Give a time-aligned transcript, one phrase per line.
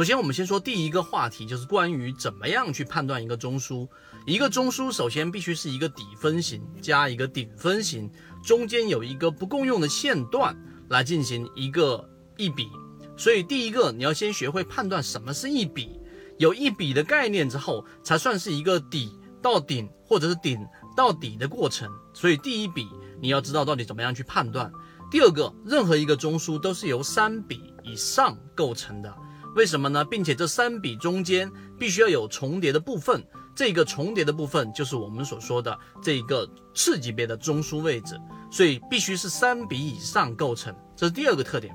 [0.00, 3.86] 首先，我们先说第一个话题，就是关于怎么样去判断一个中枢。
[4.24, 8.10] 一个中枢首先必须是一个底分型加一个顶分型，
[8.42, 10.56] 中间有一个不共用的线段
[10.88, 12.02] 来进行一个
[12.38, 12.70] 一笔。
[13.14, 16.00] 所以，第一个你要先学会判断什么是一笔，
[16.38, 19.12] 有一笔的概念之后，才算是一个底
[19.42, 21.86] 到顶或者是顶到底的过程。
[22.14, 22.88] 所以，第一笔
[23.20, 24.72] 你要知道到底怎么样去判断。
[25.10, 29.14] 第二个，任何一个中枢都是由三笔以上构成的，
[29.54, 30.04] 为什么呢？
[30.04, 33.22] 并且这三笔中间必须要有重叠的部分，
[33.54, 38.16] 这个重叠的部分就是我们所说的这一个次级别的中枢位置，
[38.50, 41.74] 所以必须是三笔以上构成，这是第二个特点。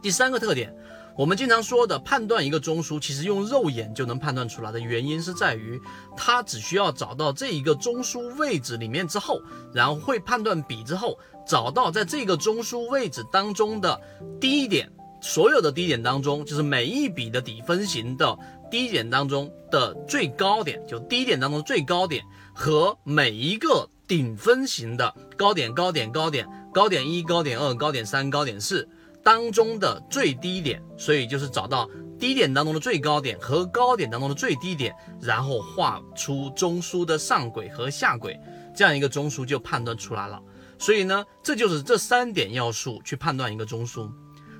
[0.00, 0.74] 第三个特点。
[1.16, 5.80] 我们经常说的判断一个中枢，其实用肉眼就能判断出来的原因是在于，
[6.16, 9.42] 它只需要找到这一个中枢位置里面之后，
[9.74, 14.00] 然后会判断比之后，找到在这个中枢位置当中的
[14.40, 14.88] 低点，
[15.20, 18.38] 所有的低点当中，就是每一笔的底分型的
[18.70, 22.22] 低点当中的最高点，就低点当中最高点
[22.54, 28.88] 和每一个顶分型的高点、高点、高点、高点一、高点二、高点三、高点四。
[29.24, 38.38] 当中的最低点，所以就是找到低点当中的最高点和高点当中的最低点，然后画出中枢的上轨和下轨，
[38.74, 40.40] 这样一个中枢就判断出来了。
[40.78, 44.10] 所以呢，这就是这三点要素去判断一个中枢，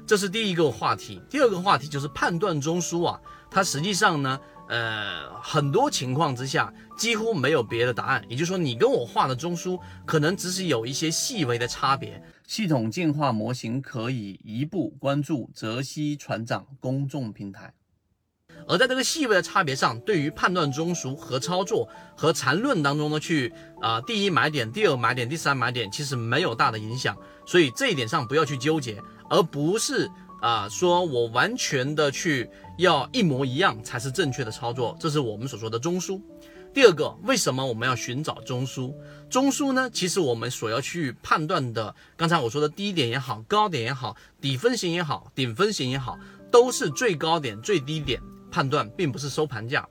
[0.08, 1.20] 这是第一个话题。
[1.28, 3.20] 第二个话题就是判断中枢啊，
[3.50, 4.40] 它实际上呢。
[4.70, 12.22] 呃，很多情况之下几乎没有别的答案，也就是说，你跟我画的中枢可能只是有一些细微的差别。
[12.46, 17.72] 系统进化模型可以一步关注泽西船长公众平台。
[18.66, 27.16] 而在这个细微的差别上，对于判断中枢和操作和缠论当中呢，去啊，第一买点、第二买点、第三买点，其实没有大的影响。
[27.46, 30.10] 所以这一点上不要去纠结，而不是。
[30.40, 36.22] 啊，说我完全的去要一模一样才是正确的操作，这是我们所说的中枢。
[36.72, 38.94] 第二个，为什么我们要寻找中枢？
[39.28, 39.90] 中枢呢？
[39.92, 46.16] 其实我们所要去判断的，刚才我说的低点也好，高点也好，底分型也好，顶分型也好，
[46.52, 49.86] 都是最高点、最低点判断，并不是收盘价。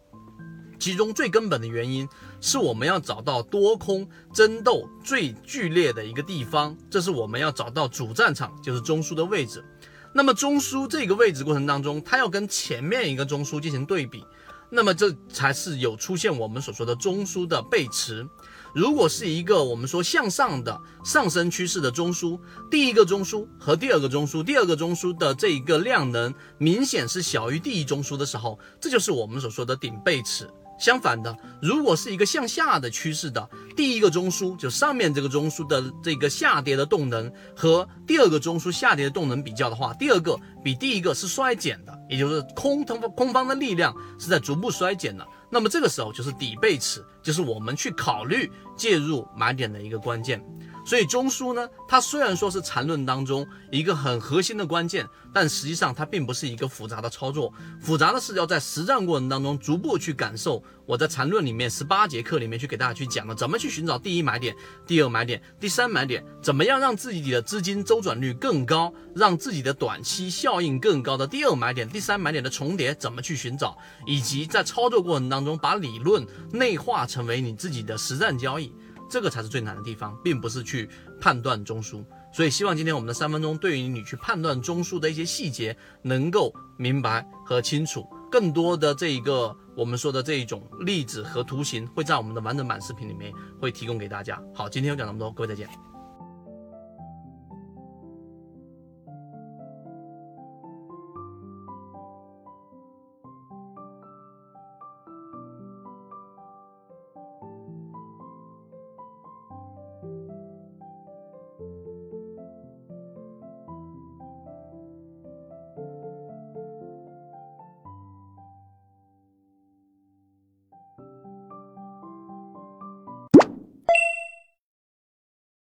[0.80, 2.08] 其中最根本的原因
[2.40, 9.66] 是我们要找到多空争斗最剧烈的一个地方，这是我们要找到主战场，就是中枢的位置。
[10.14, 14.24] 那么中枢这个位置过程当中，它要跟前面一个中枢进行对比，
[14.70, 18.28] 那么这才是有出现我们所说的中枢的背驰。
[18.78, 22.40] 如果是一个我们说向上的上升趋势的中枢，
[22.70, 30.48] 第一个中枢和第二个中枢，第二个中枢的这一个量能明显是小于第一中枢的时候，这就是我们所说的顶背驰。
[30.78, 45.26] 相反的，如果是一个向下的趋势的第一个中枢，就上面这个中枢的这个下跌的动能和第二个中枢下跌的动能比较的话，第二个比第一个是衰减的，也就是空方空方的力量是在逐步衰减的。
[45.50, 50.44] 那么这个时候就是底背驰，就是我们去考虑介入买点的一个关键。
[50.88, 60.64] 所以中枢呢，它虽然说是缠论当中一个很核心的关键，但实际上它并不是一个复杂的操作，复杂的是要在实战过程当中逐步去感受。
[60.86, 64.56] 我在缠论里面十八节课里面去给大家去讲了，怎么去寻找第一买点、
[64.86, 78.72] 第二买点、第三买点，怎么样让自己的资金周转率更高，让自己的短期效应更高的第二买点、第三买点的重叠怎么去寻找，以及在操作过程当中把理论内化成为你自己的实战交易。
[79.10, 82.04] 这个才是最难的地方，并不是去判断中枢。
[82.34, 88.06] 所以希望今天我们的三分钟对于你去判断中枢的一些细节能够明白和清楚。
[88.30, 94.42] 更多的这一个我们说的这一种例子和图形会在我们的完整版视频里面会提供给大家。
[94.54, 95.97] 好，今天就讲那么多，各位再见。